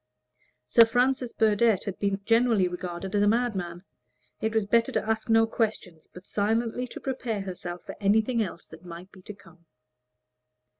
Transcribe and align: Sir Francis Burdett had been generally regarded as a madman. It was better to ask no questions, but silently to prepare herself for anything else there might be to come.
Sir 0.65 0.83
Francis 0.85 1.31
Burdett 1.31 1.83
had 1.83 1.99
been 1.99 2.21
generally 2.25 2.67
regarded 2.67 3.13
as 3.13 3.21
a 3.21 3.27
madman. 3.27 3.83
It 4.41 4.55
was 4.55 4.65
better 4.65 4.91
to 4.91 5.07
ask 5.07 5.29
no 5.29 5.45
questions, 5.45 6.07
but 6.11 6.25
silently 6.25 6.87
to 6.87 6.99
prepare 6.99 7.41
herself 7.41 7.83
for 7.83 7.95
anything 8.01 8.41
else 8.41 8.65
there 8.65 8.81
might 8.81 9.11
be 9.11 9.21
to 9.21 9.33
come. 9.35 9.67